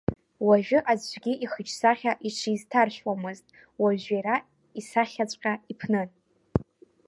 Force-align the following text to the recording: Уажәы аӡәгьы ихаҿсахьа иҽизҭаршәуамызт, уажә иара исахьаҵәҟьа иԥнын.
Уажәы 0.47 0.79
аӡәгьы 0.91 1.33
ихаҿсахьа 1.43 2.13
иҽизҭаршәуамызт, 2.27 3.45
уажә 3.81 4.07
иара 4.15 4.35
исахьаҵәҟьа 4.79 5.53
иԥнын. 5.71 6.09